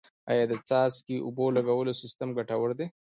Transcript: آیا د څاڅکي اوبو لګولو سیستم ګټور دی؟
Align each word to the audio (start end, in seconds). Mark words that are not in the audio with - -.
آیا 0.31 0.43
د 0.51 0.53
څاڅکي 0.67 1.15
اوبو 1.25 1.45
لګولو 1.57 1.93
سیستم 2.01 2.29
ګټور 2.37 2.69
دی؟ 2.79 2.87